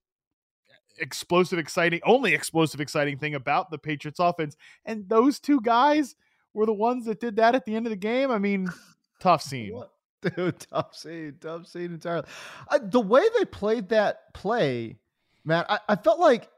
explosive, 0.98 1.58
exciting, 1.58 2.00
only 2.04 2.34
explosive, 2.34 2.80
exciting 2.80 3.18
thing 3.18 3.34
about 3.34 3.70
the 3.70 3.78
Patriots 3.78 4.20
offense. 4.20 4.56
And 4.84 5.08
those 5.08 5.40
two 5.40 5.60
guys 5.60 6.16
were 6.52 6.66
the 6.66 6.72
ones 6.72 7.06
that 7.06 7.20
did 7.20 7.36
that 7.36 7.54
at 7.54 7.64
the 7.64 7.74
end 7.74 7.86
of 7.86 7.90
the 7.90 7.96
game. 7.96 8.30
I 8.30 8.38
mean, 8.38 8.68
tough 9.20 9.42
scene. 9.42 9.74
What? 9.74 9.90
Dude, 10.36 10.58
tough 10.58 10.96
scene, 10.96 11.36
tough 11.38 11.66
scene 11.66 11.92
entirely. 11.92 12.26
Uh, 12.68 12.78
the 12.82 13.00
way 13.00 13.22
they 13.38 13.44
played 13.44 13.90
that 13.90 14.32
play, 14.32 14.96
man, 15.44 15.66
I, 15.68 15.78
I 15.86 15.96
felt 15.96 16.18
like 16.18 16.48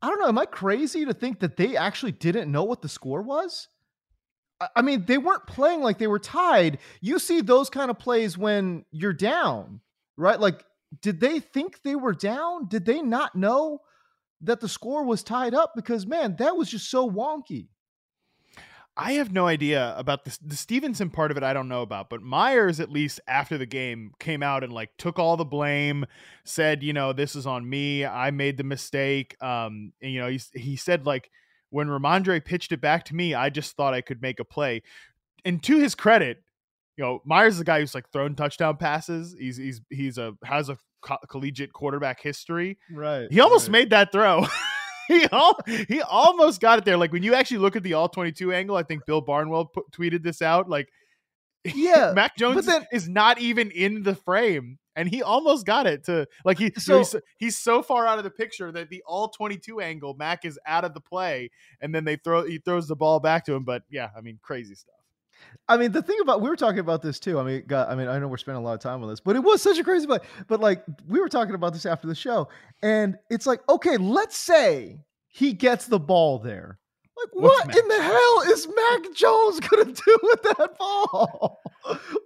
I 0.00 0.08
don't 0.08 0.20
know. 0.20 0.28
Am 0.28 0.38
I 0.38 0.46
crazy 0.46 1.04
to 1.04 1.12
think 1.12 1.40
that 1.40 1.56
they 1.56 1.76
actually 1.76 2.12
didn't 2.12 2.52
know 2.52 2.64
what 2.64 2.82
the 2.82 2.88
score 2.88 3.22
was? 3.22 3.68
I, 4.74 4.82
mean, 4.82 5.04
they 5.06 5.18
weren't 5.18 5.46
playing 5.46 5.82
like 5.82 5.98
they 5.98 6.06
were 6.06 6.18
tied. 6.18 6.78
You 7.00 7.18
see 7.18 7.40
those 7.40 7.70
kind 7.70 7.90
of 7.90 7.98
plays 7.98 8.36
when 8.36 8.84
you're 8.90 9.12
down, 9.12 9.80
right? 10.16 10.38
Like, 10.38 10.64
did 11.00 11.20
they 11.20 11.38
think 11.38 11.82
they 11.82 11.94
were 11.94 12.14
down? 12.14 12.66
Did 12.68 12.84
they 12.84 13.00
not 13.00 13.36
know 13.36 13.80
that 14.40 14.60
the 14.60 14.68
score 14.68 15.04
was 15.04 15.22
tied 15.22 15.54
up? 15.54 15.72
Because 15.76 16.06
man, 16.06 16.36
that 16.38 16.56
was 16.56 16.70
just 16.70 16.90
so 16.90 17.08
wonky. 17.08 17.68
I 18.98 19.12
have 19.12 19.32
no 19.32 19.46
idea 19.46 19.94
about 19.96 20.24
this. 20.24 20.38
The 20.38 20.56
Stevenson 20.56 21.08
part 21.08 21.30
of 21.30 21.36
it, 21.36 21.44
I 21.44 21.52
don't 21.52 21.68
know 21.68 21.82
about, 21.82 22.10
but 22.10 22.20
Meyers, 22.20 22.80
at 22.80 22.90
least 22.90 23.20
after 23.28 23.56
the 23.56 23.64
game, 23.64 24.12
came 24.18 24.42
out 24.42 24.64
and 24.64 24.72
like 24.72 24.90
took 24.98 25.20
all 25.20 25.36
the 25.36 25.44
blame, 25.44 26.04
said, 26.44 26.82
you 26.82 26.92
know, 26.92 27.12
this 27.12 27.36
is 27.36 27.46
on 27.46 27.68
me. 27.68 28.04
I 28.04 28.32
made 28.32 28.56
the 28.56 28.64
mistake. 28.64 29.36
Um, 29.40 29.92
and, 30.02 30.12
you 30.12 30.20
know, 30.20 30.28
he, 30.28 30.40
he 30.52 30.76
said, 30.76 31.06
like, 31.06 31.30
when 31.70 31.86
Rhamondre 31.86 32.44
pitched 32.44 32.72
it 32.72 32.80
back 32.80 33.04
to 33.04 33.14
me, 33.14 33.34
I 33.34 33.50
just 33.50 33.76
thought 33.76 33.94
I 33.94 34.00
could 34.00 34.20
make 34.20 34.40
a 34.40 34.44
play. 34.44 34.82
And 35.44 35.62
to 35.62 35.78
his 35.78 35.94
credit, 35.94 36.42
you 36.96 37.04
know, 37.04 37.22
Meyers 37.24 37.54
is 37.54 37.60
a 37.60 37.64
guy 37.64 37.78
who's 37.78 37.94
like 37.94 38.10
thrown 38.10 38.34
touchdown 38.34 38.78
passes. 38.78 39.36
He's 39.38 39.56
he's 39.56 39.80
he's 39.88 40.18
a 40.18 40.34
has 40.42 40.68
a 40.68 40.78
co- 41.00 41.18
collegiate 41.28 41.72
quarterback 41.72 42.20
history. 42.20 42.78
Right. 42.90 43.28
He 43.30 43.38
almost 43.38 43.70
made 43.70 43.90
that 43.90 44.10
throw. 44.10 44.46
he 45.20 45.26
al- 45.32 45.58
he 45.88 46.00
almost 46.02 46.60
got 46.60 46.78
it 46.78 46.84
there. 46.84 46.96
Like 46.96 47.12
when 47.12 47.22
you 47.22 47.34
actually 47.34 47.58
look 47.58 47.74
at 47.76 47.82
the 47.82 47.94
all 47.94 48.08
22 48.08 48.52
angle, 48.52 48.76
I 48.76 48.82
think 48.82 49.04
Bill 49.06 49.20
Barnwell 49.20 49.66
put, 49.66 49.90
tweeted 49.90 50.22
this 50.22 50.40
out. 50.42 50.68
Like, 50.68 50.88
Yeah, 51.64 52.12
Mac 52.14 52.36
Jones 52.36 52.66
then- 52.66 52.86
is 52.92 53.08
not 53.08 53.40
even 53.40 53.70
in 53.70 54.02
the 54.04 54.14
frame, 54.14 54.78
and 54.94 55.08
he 55.08 55.22
almost 55.22 55.66
got 55.66 55.86
it 55.86 56.04
to 56.04 56.26
like 56.44 56.58
he 56.58 56.70
So- 56.78 56.98
he's, 56.98 57.16
he's 57.38 57.58
so 57.58 57.82
far 57.82 58.06
out 58.06 58.18
of 58.18 58.24
the 58.24 58.30
picture 58.30 58.70
that 58.72 58.90
the 58.90 59.02
all 59.06 59.28
22 59.28 59.80
angle, 59.80 60.14
Mac 60.14 60.44
is 60.44 60.58
out 60.66 60.84
of 60.84 60.94
the 60.94 61.00
play, 61.00 61.50
and 61.80 61.94
then 61.94 62.04
they 62.04 62.16
throw 62.16 62.44
he 62.46 62.58
throws 62.58 62.86
the 62.86 62.96
ball 62.96 63.18
back 63.20 63.44
to 63.46 63.54
him. 63.54 63.64
But 63.64 63.82
yeah, 63.90 64.10
I 64.16 64.20
mean, 64.20 64.38
crazy 64.42 64.74
stuff. 64.76 64.94
I 65.68 65.76
mean, 65.76 65.92
the 65.92 66.02
thing 66.02 66.16
about 66.22 66.40
we 66.40 66.48
were 66.48 66.56
talking 66.56 66.78
about 66.78 67.02
this 67.02 67.20
too. 67.20 67.38
I 67.38 67.42
mean, 67.42 67.64
God, 67.66 67.88
I 67.90 67.94
mean, 67.94 68.08
I 68.08 68.18
know 68.18 68.28
we're 68.28 68.38
spending 68.38 68.62
a 68.62 68.66
lot 68.66 68.74
of 68.74 68.80
time 68.80 69.02
on 69.02 69.08
this, 69.08 69.20
but 69.20 69.36
it 69.36 69.40
was 69.40 69.60
such 69.60 69.78
a 69.78 69.84
crazy 69.84 70.06
play. 70.06 70.18
But 70.46 70.60
like, 70.60 70.82
we 71.06 71.20
were 71.20 71.28
talking 71.28 71.54
about 71.54 71.72
this 71.72 71.84
after 71.84 72.06
the 72.06 72.14
show, 72.14 72.48
and 72.82 73.18
it's 73.30 73.46
like, 73.46 73.60
okay, 73.68 73.96
let's 73.98 74.36
say 74.36 75.00
he 75.28 75.52
gets 75.52 75.86
the 75.86 75.98
ball 75.98 76.38
there. 76.38 76.78
Like, 77.16 77.28
What's 77.32 77.58
what 77.58 77.66
Mac 77.66 77.76
in 77.76 77.88
the 77.88 78.02
hell 78.02 78.42
is 78.46 78.68
Mac 78.68 79.14
Jones 79.14 79.60
gonna 79.60 79.84
do 79.92 80.18
with 80.22 80.42
that 80.42 80.76
ball? 80.78 81.60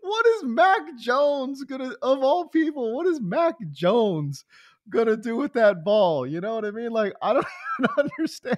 what 0.02 0.26
is 0.26 0.45
Mac 0.45 0.81
Jones 1.00 1.64
gonna, 1.64 1.95
of 2.02 2.23
all 2.23 2.47
people, 2.47 2.95
what 2.95 3.07
is 3.07 3.21
Mac 3.21 3.57
Jones 3.71 4.45
gonna 4.91 5.17
do 5.17 5.37
with 5.37 5.53
that 5.55 5.85
ball? 5.85 6.27
You 6.27 6.41
know 6.41 6.55
what 6.55 6.65
I 6.65 6.71
mean? 6.71 6.91
Like, 6.91 7.15
I 7.23 7.33
don't 7.33 7.47
understand. 7.99 8.57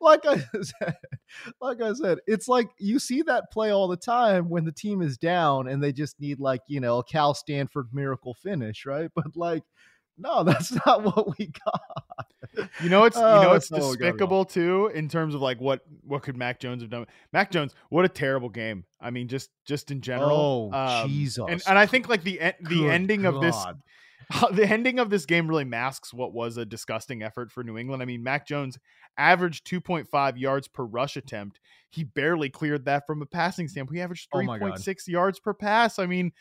Like 0.00 0.24
I 0.26 0.36
said, 0.62 0.96
like 1.60 1.80
I 1.82 1.92
said, 1.94 2.18
it's 2.26 2.48
like 2.48 2.68
you 2.78 2.98
see 2.98 3.22
that 3.22 3.50
play 3.52 3.70
all 3.70 3.88
the 3.88 3.96
time 3.96 4.48
when 4.48 4.64
the 4.64 4.72
team 4.72 5.02
is 5.02 5.16
down 5.18 5.68
and 5.68 5.82
they 5.82 5.92
just 5.92 6.20
need 6.20 6.40
like, 6.40 6.60
you 6.68 6.80
know, 6.80 6.98
a 6.98 7.04
Cal 7.04 7.34
Stanford 7.34 7.88
miracle 7.92 8.34
finish, 8.34 8.86
right? 8.86 9.10
But 9.14 9.36
like, 9.36 9.62
no, 10.18 10.44
that's 10.44 10.72
not 10.86 11.02
what 11.02 11.38
we 11.38 11.46
got. 11.64 11.80
You 12.80 12.88
know 12.88 13.04
it's 13.04 13.16
you 13.16 13.24
Oh, 13.24 13.40
know 13.40 13.52
it's 13.54 13.70
not 13.70 13.80
what 13.80 13.90
we 13.90 13.96
got 13.96 14.06
at 14.06 14.10
all. 14.10 14.10
despicable 14.10 14.44
too 14.44 14.90
in 14.94 15.08
terms 15.08 15.34
of 15.34 15.40
like 15.42 15.60
what 15.60 15.80
what 16.02 16.22
could 16.22 16.36
Mac 16.36 16.60
Jones 16.60 16.82
have 16.82 16.90
done? 16.90 17.06
Mac 17.32 17.50
Jones, 17.50 17.74
what 17.88 18.04
a 18.04 18.08
terrible 18.08 18.48
game. 18.48 18.84
I 19.00 19.10
mean, 19.10 19.26
just 19.26 19.50
just 19.64 19.90
in 19.90 20.00
general. 20.02 20.70
Oh, 20.72 20.72
Um, 20.72 21.10
Jesus. 21.10 21.44
And 21.48 21.62
and 21.66 21.78
I 21.78 21.86
think 21.86 22.08
like 22.08 22.22
the 22.22 22.38
the 22.38 22.52
Good 22.62 22.90
ending 22.90 23.24
of 23.26 23.40
this 23.40 23.56
God. 23.56 23.80
The 24.52 24.66
ending 24.68 24.98
of 24.98 25.10
this 25.10 25.26
game 25.26 25.48
really 25.48 25.64
masks 25.64 26.12
what 26.14 26.32
was 26.32 26.56
a 26.56 26.64
disgusting 26.64 27.22
effort 27.22 27.50
for 27.52 27.62
New 27.64 27.76
England. 27.78 28.02
I 28.02 28.06
mean, 28.06 28.22
Mac 28.22 28.46
Jones 28.46 28.78
averaged 29.18 29.66
2.5 29.66 30.38
yards 30.38 30.68
per 30.68 30.84
rush 30.84 31.16
attempt. 31.16 31.60
He 31.90 32.04
barely 32.04 32.50
cleared 32.50 32.84
that 32.86 33.06
from 33.06 33.22
a 33.22 33.26
passing 33.26 33.68
standpoint. 33.68 33.96
He 33.96 34.02
averaged 34.02 34.28
Oh 34.32 34.38
3.6 34.38 35.08
yards 35.08 35.38
per 35.40 35.54
pass. 35.54 35.98
I 35.98 36.06
mean, 36.06 36.32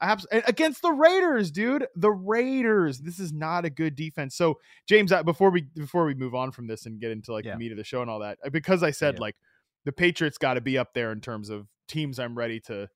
abs- 0.00 0.26
against 0.30 0.82
the 0.82 0.92
Raiders, 0.92 1.50
dude. 1.50 1.86
The 1.96 2.10
Raiders. 2.10 2.98
This 3.00 3.18
is 3.18 3.32
not 3.32 3.64
a 3.64 3.70
good 3.70 3.96
defense. 3.96 4.36
So, 4.36 4.58
James, 4.88 5.12
before 5.24 5.50
we 5.50 5.62
before 5.74 6.04
we 6.04 6.14
move 6.14 6.34
on 6.34 6.52
from 6.52 6.66
this 6.66 6.86
and 6.86 7.00
get 7.00 7.10
into 7.10 7.32
like 7.32 7.44
Yeah. 7.44 7.52
the 7.52 7.58
meat 7.58 7.72
of 7.72 7.78
the 7.78 7.84
show 7.84 8.00
and 8.02 8.10
all 8.10 8.20
that, 8.20 8.38
uh, 8.44 8.50
because 8.50 8.82
I 8.82 8.90
said 8.92 9.14
Yeah. 9.16 9.20
like 9.22 9.36
the 9.84 9.92
Patriots 9.92 10.38
got 10.38 10.54
to 10.54 10.60
be 10.60 10.76
up 10.78 10.94
there 10.94 11.10
in 11.12 11.20
terms 11.20 11.48
of 11.50 11.66
teams 11.88 12.18
I'm 12.18 12.36
ready 12.38 12.60
to 12.60 12.88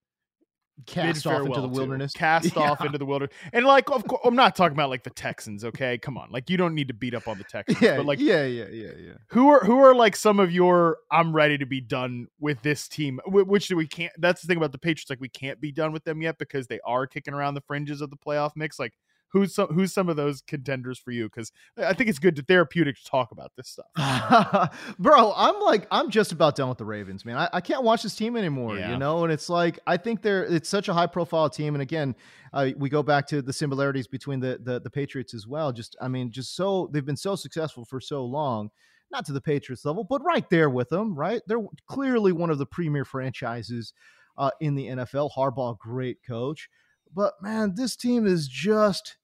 cast 0.86 1.26
off 1.26 1.46
into 1.46 1.60
the 1.60 1.68
wilderness. 1.68 2.12
To. 2.12 2.18
Cast 2.24 2.56
yeah. 2.56 2.70
off 2.70 2.84
into 2.84 2.98
the 2.98 3.04
wilderness. 3.06 3.34
And 3.52 3.64
like 3.64 3.90
of 3.90 4.06
course 4.06 4.20
I'm 4.24 4.34
not 4.34 4.56
talking 4.56 4.76
about 4.76 4.90
like 4.90 5.04
the 5.04 5.10
Texans, 5.10 5.64
okay? 5.64 5.98
Come 5.98 6.16
on. 6.18 6.30
Like 6.30 6.50
you 6.50 6.56
don't 6.56 6.74
need 6.74 6.88
to 6.88 6.94
beat 6.94 7.14
up 7.14 7.28
on 7.28 7.38
the 7.38 7.44
Texans. 7.44 7.80
Yeah, 7.80 7.96
but 7.96 8.06
like 8.06 8.18
yeah, 8.18 8.44
yeah, 8.44 8.66
yeah, 8.70 8.92
yeah. 8.98 9.12
Who 9.28 9.48
are 9.48 9.60
who 9.60 9.78
are 9.78 9.94
like 9.94 10.16
some 10.16 10.40
of 10.40 10.50
your 10.52 10.98
I'm 11.10 11.34
ready 11.34 11.58
to 11.58 11.66
be 11.66 11.80
done 11.80 12.28
with 12.40 12.62
this 12.62 12.88
team, 12.88 13.20
which 13.26 13.70
we 13.70 13.86
can't 13.86 14.12
that's 14.18 14.42
the 14.42 14.48
thing 14.48 14.56
about 14.56 14.72
the 14.72 14.78
Patriots, 14.78 15.10
like 15.10 15.20
we 15.20 15.28
can't 15.28 15.60
be 15.60 15.72
done 15.72 15.92
with 15.92 16.04
them 16.04 16.22
yet 16.22 16.38
because 16.38 16.66
they 16.66 16.80
are 16.84 17.06
kicking 17.06 17.34
around 17.34 17.54
the 17.54 17.62
fringes 17.62 18.00
of 18.00 18.10
the 18.10 18.16
playoff 18.16 18.52
mix. 18.56 18.78
Like 18.78 18.94
who's 19.34 19.54
some 19.54 19.66
who's 19.68 19.92
some 19.92 20.08
of 20.08 20.16
those 20.16 20.40
contenders 20.40 20.98
for 20.98 21.10
you? 21.10 21.24
Because 21.24 21.52
I 21.76 21.92
think 21.92 22.08
it's 22.08 22.20
good 22.20 22.36
to 22.36 22.42
therapeutic 22.42 22.96
to 22.96 23.04
talk 23.04 23.32
about 23.32 23.52
this 23.56 23.68
stuff. 23.68 24.78
Bro, 24.98 25.34
I'm 25.36 25.60
like 25.60 25.86
I'm 25.90 26.08
just 26.08 26.32
about 26.32 26.56
done 26.56 26.68
with 26.68 26.78
the 26.78 26.84
Ravens, 26.84 27.24
man. 27.24 27.36
I, 27.36 27.50
I 27.52 27.60
can't 27.60 27.82
watch 27.82 28.04
this 28.04 28.14
team 28.14 28.36
anymore, 28.36 28.78
yeah. 28.78 28.92
you 28.92 28.96
know. 28.96 29.24
And 29.24 29.32
it's 29.32 29.50
like 29.50 29.80
I 29.86 29.96
think 29.96 30.22
they're 30.22 30.44
it's 30.44 30.68
such 30.68 30.88
a 30.88 30.94
high 30.94 31.08
profile 31.08 31.50
team, 31.50 31.74
and 31.74 31.82
again, 31.82 32.14
uh, 32.52 32.70
we 32.78 32.88
go 32.88 33.02
back 33.02 33.26
to 33.28 33.42
the 33.42 33.52
similarities 33.52 34.06
between 34.06 34.40
the, 34.40 34.58
the 34.62 34.80
the 34.80 34.90
Patriots 34.90 35.34
as 35.34 35.46
well. 35.46 35.72
Just 35.72 35.96
I 36.00 36.08
mean, 36.08 36.30
just 36.30 36.56
so 36.56 36.88
they've 36.92 37.04
been 37.04 37.16
so 37.16 37.36
successful 37.36 37.84
for 37.84 38.00
so 38.00 38.24
long. 38.24 38.70
Not 39.10 39.26
to 39.26 39.32
the 39.32 39.40
Patriots 39.40 39.84
level, 39.84 40.02
but 40.02 40.24
right 40.24 40.48
there 40.50 40.70
with 40.70 40.88
them, 40.88 41.14
right? 41.14 41.42
They're 41.46 41.64
clearly 41.86 42.32
one 42.32 42.50
of 42.50 42.58
the 42.58 42.66
premier 42.66 43.04
franchises 43.04 43.92
uh, 44.36 44.50
in 44.60 44.74
the 44.74 44.86
NFL. 44.86 45.30
Harbaugh, 45.36 45.78
great 45.78 46.18
coach. 46.26 46.68
But 47.14 47.34
man, 47.40 47.74
this 47.76 47.96
team 47.96 48.26
is 48.26 48.48
just 48.48 49.16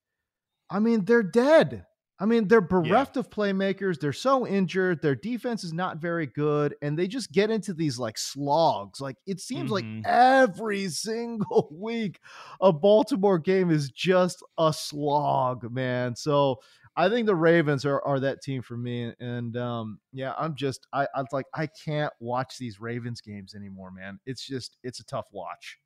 I 0.71 0.79
mean, 0.79 1.05
they're 1.05 1.23
dead. 1.23 1.87
I 2.21 2.27
mean, 2.27 2.49
they're 2.49 2.61
bereft 2.61 3.17
yeah. 3.17 3.21
of 3.21 3.31
playmakers. 3.31 3.99
They're 3.99 4.13
so 4.13 4.47
injured. 4.47 5.01
Their 5.01 5.15
defense 5.15 5.65
is 5.65 5.73
not 5.73 6.03
very 6.03 6.27
good. 6.27 6.75
And 6.83 6.99
they 6.99 7.09
just 7.09 7.33
get 7.33 7.51
into 7.51 7.73
these 7.73 7.99
like 7.99 8.19
slogs. 8.19 9.01
Like 9.01 9.17
it 9.27 9.41
seems 9.41 9.71
mm-hmm. 9.71 10.03
like 10.03 10.07
every 10.07 10.89
single 10.89 11.69
week 11.73 12.21
a 12.61 12.75
Baltimore 12.75 13.39
game 13.39 13.71
is 13.71 13.91
just 13.91 14.45
a 14.59 14.71
slog, 14.71 15.73
man. 15.73 16.15
So 16.15 16.61
I 16.95 17.09
think 17.09 17.25
the 17.25 17.35
Ravens 17.35 17.87
are, 17.87 18.03
are 18.03 18.21
that 18.21 18.43
team 18.43 18.61
for 18.61 18.77
me. 18.77 19.15
And 19.19 19.57
um, 19.57 19.99
yeah, 20.13 20.35
I'm 20.39 20.55
just 20.55 20.87
I 20.93 21.07
I'm 21.15 21.25
like 21.33 21.47
I 21.55 21.69
can't 21.69 22.13
watch 22.21 22.59
these 22.59 22.81
Ravens 22.83 23.23
games 23.23 23.55
anymore, 23.55 23.91
man. 23.91 24.21
It's 24.27 24.47
just 24.47 24.77
it's 24.83 25.01
a 25.01 25.05
tough 25.05 25.29
watch. 25.33 25.79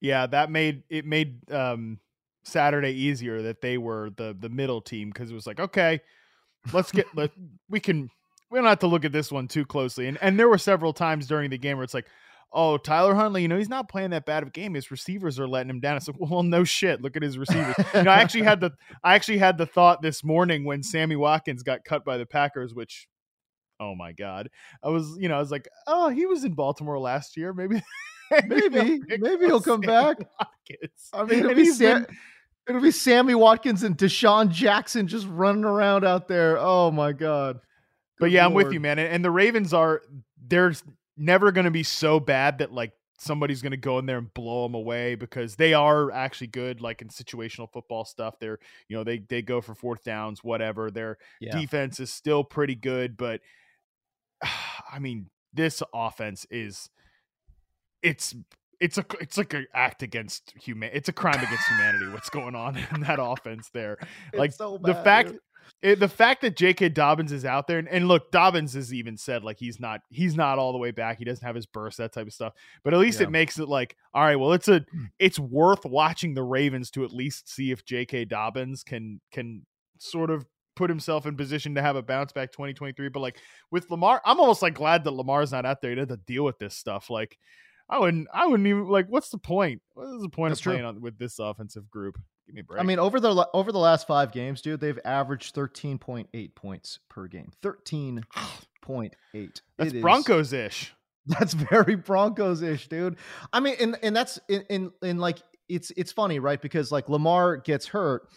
Yeah, 0.00 0.26
that 0.28 0.50
made 0.50 0.84
it 0.88 1.04
made 1.04 1.50
um 1.52 1.98
Saturday 2.44 2.90
easier 2.90 3.42
that 3.42 3.60
they 3.60 3.78
were 3.78 4.10
the 4.16 4.36
the 4.38 4.48
middle 4.48 4.80
team 4.80 5.10
because 5.10 5.30
it 5.30 5.34
was 5.34 5.46
like 5.46 5.60
okay, 5.60 6.00
let's 6.72 6.92
get 6.92 7.06
let 7.14 7.30
we 7.70 7.80
can 7.80 8.10
we 8.50 8.58
don't 8.58 8.68
have 8.68 8.80
to 8.80 8.86
look 8.86 9.04
at 9.04 9.12
this 9.12 9.32
one 9.32 9.48
too 9.48 9.64
closely. 9.64 10.06
And 10.08 10.18
and 10.20 10.38
there 10.38 10.48
were 10.48 10.58
several 10.58 10.92
times 10.92 11.26
during 11.26 11.50
the 11.50 11.58
game 11.58 11.76
where 11.76 11.84
it's 11.84 11.94
like, 11.94 12.06
oh 12.52 12.76
Tyler 12.76 13.14
Huntley, 13.14 13.42
you 13.42 13.48
know 13.48 13.58
he's 13.58 13.68
not 13.68 13.88
playing 13.88 14.10
that 14.10 14.26
bad 14.26 14.42
of 14.42 14.48
a 14.48 14.52
game. 14.52 14.74
His 14.74 14.90
receivers 14.90 15.38
are 15.38 15.48
letting 15.48 15.70
him 15.70 15.80
down. 15.80 15.96
It's 15.96 16.08
like 16.08 16.16
well 16.18 16.42
no 16.42 16.64
shit. 16.64 17.00
Look 17.00 17.16
at 17.16 17.22
his 17.22 17.38
receivers. 17.38 17.74
you 17.94 18.02
know 18.02 18.10
I 18.10 18.20
actually 18.20 18.44
had 18.44 18.60
the 18.60 18.72
I 19.02 19.14
actually 19.14 19.38
had 19.38 19.58
the 19.58 19.66
thought 19.66 20.02
this 20.02 20.24
morning 20.24 20.64
when 20.64 20.82
Sammy 20.82 21.16
Watkins 21.16 21.62
got 21.62 21.84
cut 21.84 22.04
by 22.04 22.18
the 22.18 22.26
Packers, 22.26 22.74
which 22.74 23.08
oh 23.80 23.94
my 23.96 24.12
god 24.12 24.48
I 24.84 24.90
was 24.90 25.16
you 25.18 25.28
know 25.28 25.36
I 25.36 25.40
was 25.40 25.50
like 25.50 25.68
oh 25.86 26.08
he 26.08 26.26
was 26.26 26.44
in 26.44 26.52
Baltimore 26.52 26.98
last 26.98 27.36
year 27.36 27.52
maybe. 27.52 27.82
maybe 28.46 29.00
maybe 29.18 29.46
he'll 29.46 29.60
come 29.60 29.80
back. 29.80 30.18
Watkins. 30.18 31.10
I 31.12 31.24
mean, 31.24 31.40
it'll 31.40 31.54
be, 31.54 31.66
Sam, 31.66 32.04
been, 32.04 32.16
it'll 32.68 32.80
be 32.80 32.90
Sammy 32.90 33.34
Watkins 33.34 33.82
and 33.82 33.96
DeSean 33.96 34.50
Jackson 34.50 35.06
just 35.06 35.26
running 35.28 35.64
around 35.64 36.04
out 36.04 36.28
there. 36.28 36.58
Oh 36.58 36.90
my 36.90 37.12
god! 37.12 37.56
Good 37.56 38.20
but 38.20 38.30
yeah, 38.30 38.46
Lord. 38.46 38.50
I'm 38.50 38.54
with 38.66 38.74
you, 38.74 38.80
man. 38.80 38.98
And 38.98 39.24
the 39.24 39.30
Ravens 39.30 39.72
are 39.72 40.02
they're 40.46 40.72
never 41.16 41.52
going 41.52 41.64
to 41.64 41.70
be 41.70 41.82
so 41.82 42.20
bad 42.20 42.58
that 42.58 42.72
like 42.72 42.92
somebody's 43.18 43.62
going 43.62 43.72
to 43.72 43.76
go 43.76 43.98
in 43.98 44.06
there 44.06 44.18
and 44.18 44.32
blow 44.34 44.64
them 44.64 44.74
away 44.74 45.14
because 45.14 45.54
they 45.54 45.74
are 45.74 46.10
actually 46.10 46.48
good 46.48 46.80
like 46.80 47.02
in 47.02 47.08
situational 47.08 47.70
football 47.70 48.04
stuff 48.04 48.34
they're 48.40 48.58
you 48.88 48.96
know 48.96 49.04
they 49.04 49.18
they 49.18 49.40
go 49.40 49.60
for 49.60 49.76
fourth 49.76 50.02
downs 50.02 50.42
whatever 50.42 50.90
their 50.90 51.18
yeah. 51.40 51.56
defense 51.56 52.00
is 52.00 52.12
still 52.12 52.42
pretty 52.42 52.74
good 52.74 53.16
but 53.16 53.40
i 54.92 54.98
mean 54.98 55.30
this 55.54 55.82
offense 55.94 56.46
is 56.50 56.90
it's 58.02 58.34
it's 58.82 58.98
a 58.98 59.04
it's 59.20 59.38
like 59.38 59.54
an 59.54 59.66
act 59.74 60.02
against 60.02 60.52
human 60.60 60.90
it's 60.92 61.08
a 61.08 61.12
crime 61.12 61.38
against 61.38 61.68
humanity 61.68 62.08
what's 62.12 62.28
going 62.28 62.54
on 62.54 62.76
in 62.94 63.00
that 63.00 63.18
offense 63.20 63.70
there 63.72 63.96
like 64.34 64.52
so 64.52 64.76
bad, 64.76 64.96
the 64.96 65.02
fact 65.02 65.32
it, 65.80 65.98
the 65.98 66.08
fact 66.08 66.42
that 66.42 66.56
J.K. 66.56 66.90
Dobbins 66.90 67.32
is 67.32 67.44
out 67.44 67.66
there, 67.66 67.78
and, 67.78 67.88
and, 67.88 68.06
look, 68.06 68.30
Dobbins 68.30 68.74
has 68.74 68.94
even 68.94 69.16
said 69.16 69.42
like 69.42 69.58
he's 69.58 69.80
not 69.80 70.00
he's 70.10 70.36
not 70.36 70.58
all 70.58 70.72
the 70.72 70.78
way 70.78 70.92
back. 70.92 71.18
He 71.18 71.24
doesn't 71.24 71.44
have 71.44 71.56
his 71.56 71.66
burst, 71.66 71.98
that 71.98 72.12
type 72.12 72.26
of 72.26 72.32
stuff. 72.32 72.52
But 72.84 72.94
at 72.94 73.00
least 73.00 73.20
yeah. 73.20 73.26
it 73.26 73.30
makes 73.30 73.58
it 73.58 73.68
like, 73.68 73.96
all 74.14 74.22
right, 74.22 74.36
well, 74.36 74.52
it's 74.52 74.68
a 74.68 74.80
hmm. 74.80 75.04
it's 75.18 75.38
worth 75.38 75.84
watching 75.84 76.34
the 76.34 76.42
Ravens 76.42 76.90
to 76.92 77.04
at 77.04 77.12
least 77.12 77.48
see 77.48 77.72
if 77.72 77.84
J.K. 77.84 78.26
Dobbins 78.26 78.84
can 78.84 79.20
can 79.32 79.66
sort 79.98 80.30
of 80.30 80.46
put 80.74 80.88
himself 80.88 81.26
in 81.26 81.36
position 81.36 81.74
to 81.74 81.82
have 81.82 81.96
a 81.96 82.02
bounce 82.02 82.32
back 82.32 82.52
2023. 82.52 83.08
But 83.08 83.20
like 83.20 83.38
with 83.70 83.90
Lamar, 83.90 84.22
I'm 84.24 84.40
almost 84.40 84.62
like 84.62 84.74
glad 84.74 85.04
that 85.04 85.10
Lamar's 85.10 85.52
not 85.52 85.66
out 85.66 85.80
there. 85.80 85.90
He 85.90 85.96
doesn't 85.96 86.10
have 86.10 86.18
to 86.18 86.32
deal 86.32 86.44
with 86.44 86.58
this 86.58 86.76
stuff. 86.76 87.10
Like 87.10 87.38
I 87.88 87.98
wouldn't. 87.98 88.28
I 88.32 88.46
wouldn't 88.46 88.66
even 88.66 88.86
like. 88.86 89.06
What's 89.08 89.30
the 89.30 89.38
point? 89.38 89.82
What 89.94 90.14
is 90.14 90.22
the 90.22 90.28
point 90.28 90.52
That's 90.52 90.60
of 90.60 90.64
playing 90.64 90.84
on, 90.84 91.00
with 91.00 91.18
this 91.18 91.38
offensive 91.38 91.90
group? 91.90 92.18
Give 92.46 92.54
me 92.54 92.60
a 92.60 92.64
break. 92.64 92.80
I 92.80 92.84
mean, 92.84 92.98
over 92.98 93.20
the 93.20 93.48
over 93.52 93.72
the 93.72 93.78
last 93.78 94.06
five 94.06 94.32
games, 94.32 94.62
dude, 94.62 94.80
they've 94.80 94.98
averaged 95.04 95.54
thirteen 95.54 95.98
point 95.98 96.28
eight 96.34 96.54
points 96.54 96.98
per 97.08 97.26
game. 97.26 97.52
Thirteen 97.62 98.22
point 98.80 99.14
eight. 99.34 99.60
That's 99.78 99.92
Broncos 99.92 100.52
ish. 100.52 100.94
That's 101.26 101.54
very 101.54 101.94
Broncos 101.94 102.62
ish, 102.62 102.88
dude. 102.88 103.16
I 103.52 103.60
mean, 103.60 103.76
and 103.78 103.96
and 104.02 104.16
that's 104.16 104.40
in, 104.48 104.62
in 104.68 104.90
in 105.02 105.18
like 105.18 105.38
it's 105.68 105.92
it's 105.96 106.10
funny, 106.10 106.40
right? 106.40 106.60
Because 106.60 106.90
like 106.90 107.08
Lamar 107.08 107.58
gets 107.58 107.86
hurt, 107.86 108.28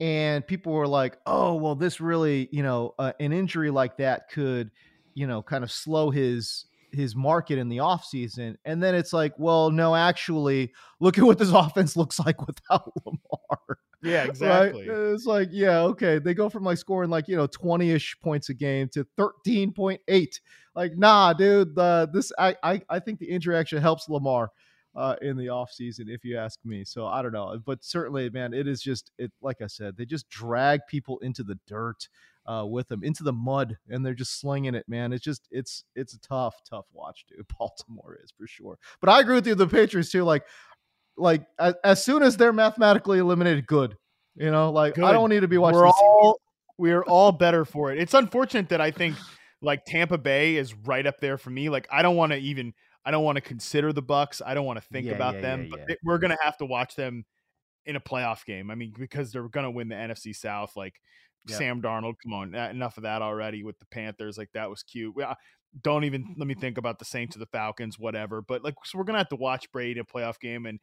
and 0.00 0.44
people 0.44 0.72
were 0.72 0.88
like, 0.88 1.18
"Oh, 1.24 1.54
well, 1.54 1.76
this 1.76 2.00
really, 2.00 2.48
you 2.50 2.64
know, 2.64 2.94
uh, 2.98 3.12
an 3.20 3.32
injury 3.32 3.70
like 3.70 3.98
that 3.98 4.28
could, 4.28 4.72
you 5.14 5.28
know, 5.28 5.40
kind 5.40 5.62
of 5.62 5.70
slow 5.70 6.10
his 6.10 6.66
his 6.92 7.14
market 7.14 7.58
in 7.58 7.68
the 7.68 7.78
offseason. 7.78 8.56
And 8.64 8.82
then 8.82 8.94
it's 8.94 9.12
like, 9.12 9.32
well, 9.38 9.70
no, 9.70 9.94
actually, 9.94 10.72
look 11.00 11.18
at 11.18 11.24
what 11.24 11.38
this 11.38 11.50
offense 11.54 11.96
looks 11.96 12.18
like 12.18 12.46
without 12.46 12.92
Lamar. 13.04 13.78
Yeah, 14.02 14.24
exactly. 14.24 14.88
Right? 14.88 15.12
It's 15.12 15.26
like, 15.26 15.48
yeah, 15.52 15.80
okay. 15.80 16.18
They 16.18 16.34
go 16.34 16.48
from 16.48 16.64
like 16.64 16.78
scoring 16.78 17.10
like, 17.10 17.28
you 17.28 17.36
know, 17.36 17.48
20-ish 17.48 18.20
points 18.20 18.48
a 18.48 18.54
game 18.54 18.88
to 18.90 19.06
13.8. 19.18 20.40
Like, 20.74 20.96
nah, 20.96 21.32
dude, 21.32 21.74
the 21.74 22.08
this 22.12 22.32
I 22.38 22.54
I, 22.62 22.82
I 22.88 22.98
think 23.00 23.18
the 23.18 23.26
injury 23.26 23.56
actually 23.56 23.82
helps 23.82 24.08
Lamar. 24.08 24.50
Uh, 24.94 25.14
in 25.20 25.36
the 25.36 25.44
offseason, 25.44 26.04
if 26.08 26.24
you 26.24 26.38
ask 26.38 26.58
me. 26.64 26.82
So 26.82 27.06
I 27.06 27.20
don't 27.20 27.34
know. 27.34 27.58
But 27.62 27.84
certainly, 27.84 28.30
man, 28.30 28.54
it 28.54 28.66
is 28.66 28.80
just 28.80 29.12
it 29.18 29.30
like 29.42 29.60
I 29.60 29.66
said, 29.66 29.94
they 29.94 30.06
just 30.06 30.26
drag 30.30 30.80
people 30.88 31.18
into 31.18 31.44
the 31.44 31.58
dirt 31.66 32.08
uh, 32.46 32.64
with 32.66 32.88
them 32.88 33.02
into 33.02 33.22
the 33.22 33.32
mud, 33.32 33.76
and 33.88 34.04
they're 34.04 34.14
just 34.14 34.40
slinging 34.40 34.74
it, 34.74 34.88
man. 34.88 35.12
It's 35.12 35.24
just 35.24 35.48
it's 35.50 35.84
it's 35.94 36.14
a 36.14 36.20
tough, 36.20 36.56
tough 36.68 36.86
watch, 36.92 37.24
dude. 37.28 37.46
Baltimore 37.58 38.18
is 38.22 38.32
for 38.36 38.46
sure. 38.46 38.78
But 39.00 39.10
I 39.10 39.20
agree 39.20 39.34
with 39.34 39.46
you, 39.46 39.54
the 39.54 39.66
Patriots 39.66 40.10
too. 40.10 40.24
Like, 40.24 40.44
like 41.16 41.46
as, 41.58 41.74
as 41.84 42.04
soon 42.04 42.22
as 42.22 42.36
they're 42.36 42.52
mathematically 42.52 43.18
eliminated, 43.18 43.66
good. 43.66 43.96
You 44.36 44.50
know, 44.50 44.70
like 44.70 44.94
good. 44.94 45.04
I 45.04 45.12
don't 45.12 45.30
need 45.30 45.40
to 45.40 45.48
be 45.48 45.58
watching. 45.58 45.78
We're 45.78 45.88
all 45.88 46.40
we're 46.78 47.02
all 47.02 47.32
better 47.32 47.64
for 47.64 47.92
it. 47.92 47.98
It's 47.98 48.14
unfortunate 48.14 48.68
that 48.68 48.80
I 48.80 48.90
think 48.90 49.16
like 49.62 49.84
Tampa 49.86 50.18
Bay 50.18 50.56
is 50.56 50.74
right 50.74 51.06
up 51.06 51.20
there 51.20 51.38
for 51.38 51.50
me. 51.50 51.68
Like 51.68 51.88
I 51.90 52.02
don't 52.02 52.16
want 52.16 52.32
to 52.32 52.38
even 52.38 52.74
I 53.04 53.10
don't 53.10 53.24
want 53.24 53.36
to 53.36 53.42
consider 53.42 53.92
the 53.92 54.02
Bucs. 54.02 54.42
I 54.44 54.54
don't 54.54 54.66
want 54.66 54.80
to 54.80 54.86
think 54.88 55.06
yeah, 55.06 55.14
about 55.14 55.36
yeah, 55.36 55.40
them, 55.40 55.68
yeah, 55.70 55.84
but 55.88 55.98
we're 56.04 56.18
gonna 56.18 56.36
have 56.42 56.56
to 56.58 56.66
watch 56.66 56.96
them 56.96 57.24
in 57.86 57.96
a 57.96 58.00
playoff 58.00 58.44
game. 58.44 58.70
I 58.70 58.74
mean, 58.74 58.92
because 58.98 59.32
they're 59.32 59.48
gonna 59.48 59.70
win 59.70 59.88
the 59.88 59.94
NFC 59.94 60.34
South. 60.34 60.72
Like 60.76 60.94
Yep. 61.48 61.58
Sam 61.58 61.82
Darnold, 61.82 62.14
come 62.22 62.32
on, 62.32 62.54
enough 62.54 62.96
of 62.96 63.04
that 63.04 63.22
already 63.22 63.62
with 63.62 63.78
the 63.78 63.86
Panthers. 63.86 64.36
Like 64.36 64.50
that 64.54 64.70
was 64.70 64.82
cute. 64.82 65.14
Yeah, 65.16 65.30
uh, 65.30 65.34
don't 65.82 66.04
even 66.04 66.34
let 66.38 66.48
me 66.48 66.54
think 66.54 66.78
about 66.78 66.98
the 66.98 67.04
Saints 67.04 67.36
or 67.36 67.38
the 67.38 67.46
Falcons, 67.46 67.98
whatever. 67.98 68.42
But 68.42 68.64
like, 68.64 68.74
so 68.84 68.98
we're 68.98 69.04
gonna 69.04 69.18
have 69.18 69.28
to 69.28 69.36
watch 69.36 69.70
Brady 69.72 69.92
in 69.92 69.98
a 69.98 70.04
playoff 70.04 70.40
game, 70.40 70.66
and 70.66 70.80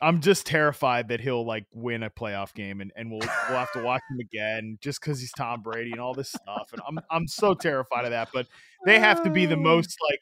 I'm 0.00 0.20
just 0.20 0.46
terrified 0.46 1.08
that 1.08 1.20
he'll 1.20 1.46
like 1.46 1.66
win 1.72 2.02
a 2.02 2.10
playoff 2.10 2.52
game, 2.54 2.80
and, 2.80 2.92
and 2.96 3.10
we'll 3.10 3.20
we'll 3.20 3.58
have 3.58 3.72
to 3.72 3.82
watch 3.82 4.02
him 4.10 4.20
again 4.20 4.78
just 4.82 5.00
because 5.00 5.20
he's 5.20 5.32
Tom 5.32 5.62
Brady 5.62 5.92
and 5.92 6.00
all 6.00 6.14
this 6.14 6.28
stuff. 6.30 6.70
And 6.72 6.82
I'm 6.86 6.98
I'm 7.10 7.28
so 7.28 7.54
terrified 7.54 8.04
of 8.04 8.10
that. 8.10 8.28
But 8.32 8.46
they 8.84 8.98
have 8.98 9.22
to 9.24 9.30
be 9.30 9.46
the 9.46 9.54
uh. 9.54 9.60
most 9.60 9.96
like 10.10 10.20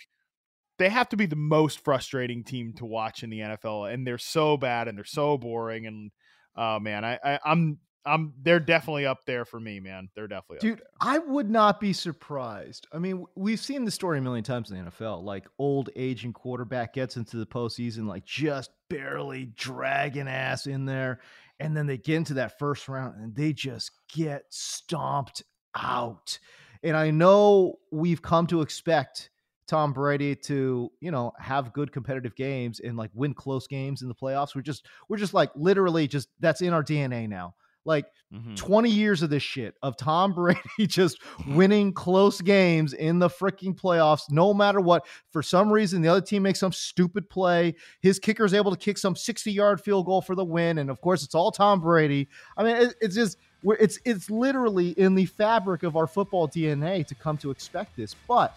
they 0.78 0.88
have 0.88 1.08
to 1.10 1.16
be 1.16 1.26
the 1.26 1.36
most 1.36 1.82
frustrating 1.84 2.44
team 2.44 2.74
to 2.74 2.84
watch 2.84 3.22
in 3.22 3.30
the 3.30 3.40
NFL, 3.40 3.92
and 3.92 4.06
they're 4.06 4.18
so 4.18 4.56
bad 4.56 4.88
and 4.88 4.96
they're 4.96 5.04
so 5.04 5.38
boring. 5.38 5.86
And 5.86 6.10
oh 6.56 6.78
man, 6.78 7.04
I, 7.04 7.18
I 7.24 7.38
I'm 7.44 7.78
I'm 8.04 8.32
they're 8.42 8.60
definitely 8.60 9.06
up 9.06 9.24
there 9.26 9.44
for 9.44 9.60
me, 9.60 9.78
man. 9.80 10.08
They're 10.14 10.26
definitely 10.26 10.68
Dude, 10.68 10.82
I 11.00 11.18
would 11.18 11.50
not 11.50 11.80
be 11.80 11.92
surprised. 11.92 12.86
I 12.92 12.98
mean, 12.98 13.24
we've 13.36 13.60
seen 13.60 13.84
the 13.84 13.90
story 13.90 14.18
a 14.18 14.22
million 14.22 14.44
times 14.44 14.70
in 14.70 14.84
the 14.84 14.90
NFL. 14.90 15.22
Like 15.22 15.46
old 15.58 15.90
aging 15.94 16.32
quarterback 16.32 16.94
gets 16.94 17.16
into 17.16 17.36
the 17.36 17.46
postseason, 17.46 18.06
like 18.06 18.24
just 18.24 18.70
barely 18.88 19.46
dragging 19.56 20.28
ass 20.28 20.66
in 20.66 20.84
there. 20.84 21.20
And 21.60 21.76
then 21.76 21.86
they 21.86 21.96
get 21.96 22.16
into 22.16 22.34
that 22.34 22.58
first 22.58 22.88
round 22.88 23.16
and 23.20 23.34
they 23.36 23.52
just 23.52 23.92
get 24.12 24.44
stomped 24.50 25.44
out. 25.76 26.38
And 26.82 26.96
I 26.96 27.10
know 27.12 27.78
we've 27.92 28.20
come 28.20 28.48
to 28.48 28.62
expect 28.62 29.30
Tom 29.68 29.92
Brady 29.92 30.34
to, 30.34 30.90
you 31.00 31.10
know, 31.12 31.32
have 31.38 31.72
good 31.72 31.92
competitive 31.92 32.34
games 32.34 32.80
and 32.80 32.96
like 32.96 33.10
win 33.14 33.32
close 33.32 33.66
games 33.68 34.02
in 34.02 34.08
the 34.08 34.14
playoffs. 34.14 34.56
We're 34.56 34.62
just 34.62 34.86
we're 35.08 35.18
just 35.18 35.34
like 35.34 35.50
literally 35.54 36.08
just 36.08 36.28
that's 36.40 36.62
in 36.62 36.72
our 36.72 36.82
DNA 36.82 37.28
now. 37.28 37.54
Like 37.84 38.06
Mhm. 38.32 38.56
20 38.56 38.88
years 38.88 39.22
of 39.22 39.28
this 39.28 39.42
shit 39.42 39.74
of 39.82 39.94
Tom 39.98 40.32
Brady 40.34 40.60
just 40.86 41.18
winning 41.48 41.92
close 41.92 42.40
games 42.40 42.94
in 42.94 43.18
the 43.18 43.28
freaking 43.28 43.78
playoffs, 43.78 44.22
no 44.30 44.54
matter 44.54 44.80
what. 44.80 45.04
For 45.30 45.42
some 45.42 45.70
reason, 45.70 46.00
the 46.00 46.08
other 46.08 46.22
team 46.22 46.42
makes 46.42 46.58
some 46.60 46.72
stupid 46.72 47.28
play. 47.28 47.74
His 48.00 48.18
kicker 48.18 48.46
is 48.46 48.54
able 48.54 48.70
to 48.70 48.76
kick 48.78 48.96
some 48.96 49.14
60 49.14 49.52
yard 49.52 49.82
field 49.82 50.06
goal 50.06 50.22
for 50.22 50.34
the 50.34 50.44
win. 50.44 50.78
And 50.78 50.88
of 50.88 51.00
course, 51.02 51.22
it's 51.22 51.34
all 51.34 51.50
Tom 51.52 51.80
Brady. 51.80 52.26
I 52.56 52.62
mean, 52.64 52.76
it, 52.76 52.94
it's 53.02 53.14
just, 53.14 53.36
it's, 53.64 53.98
it's 54.06 54.30
literally 54.30 54.90
in 54.92 55.14
the 55.14 55.26
fabric 55.26 55.82
of 55.82 55.94
our 55.96 56.06
football 56.06 56.48
DNA 56.48 57.06
to 57.08 57.14
come 57.14 57.36
to 57.38 57.50
expect 57.50 57.96
this. 57.96 58.16
But 58.26 58.56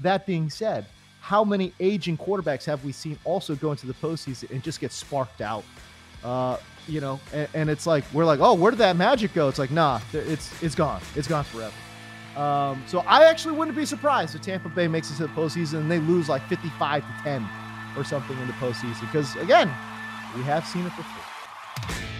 that 0.00 0.26
being 0.26 0.50
said, 0.50 0.86
how 1.20 1.44
many 1.44 1.72
aging 1.78 2.16
quarterbacks 2.18 2.64
have 2.64 2.84
we 2.84 2.90
seen 2.90 3.16
also 3.24 3.54
go 3.54 3.70
into 3.70 3.86
the 3.86 3.94
postseason 3.94 4.50
and 4.50 4.64
just 4.64 4.80
get 4.80 4.90
sparked 4.90 5.40
out? 5.40 5.62
Uh, 6.24 6.56
you 6.88 7.00
know, 7.00 7.20
and, 7.32 7.48
and 7.54 7.70
it's 7.70 7.86
like 7.86 8.04
we're 8.12 8.24
like, 8.24 8.40
oh, 8.40 8.54
where 8.54 8.70
did 8.70 8.78
that 8.78 8.96
magic 8.96 9.34
go? 9.34 9.48
It's 9.48 9.58
like, 9.58 9.70
nah, 9.70 10.00
it's 10.12 10.62
it's 10.62 10.74
gone, 10.74 11.00
it's 11.14 11.28
gone 11.28 11.44
forever. 11.44 11.74
Um, 12.36 12.82
so 12.86 13.00
I 13.00 13.24
actually 13.24 13.56
wouldn't 13.56 13.76
be 13.76 13.84
surprised 13.84 14.34
if 14.34 14.40
Tampa 14.42 14.70
Bay 14.70 14.88
makes 14.88 15.10
it 15.10 15.16
to 15.16 15.22
the 15.24 15.28
postseason 15.28 15.80
and 15.80 15.90
they 15.90 15.98
lose 15.98 16.28
like 16.28 16.42
55 16.48 17.02
to 17.02 17.22
10 17.24 17.46
or 17.96 18.04
something 18.04 18.38
in 18.38 18.46
the 18.46 18.54
postseason 18.54 19.00
because 19.02 19.36
again, 19.36 19.68
we 20.34 20.42
have 20.42 20.66
seen 20.66 20.86
it 20.86 20.96
before. 20.96 22.11